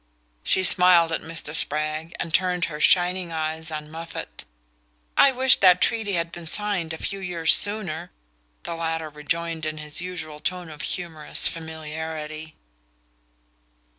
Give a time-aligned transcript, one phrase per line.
[0.41, 1.55] She smiled at Mr.
[1.55, 4.45] Spragg and turned her shining eyes on Moffatt.
[5.15, 8.09] "I wish that treaty had been signed a few years sooner!"
[8.63, 12.55] the latter rejoined in his usual tone of humorous familiarity.